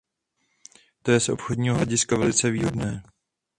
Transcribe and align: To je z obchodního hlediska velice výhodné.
To 1.01 1.11
je 1.11 1.19
z 1.19 1.29
obchodního 1.29 1.75
hlediska 1.75 2.15
velice 2.17 2.49
výhodné. 2.49 3.03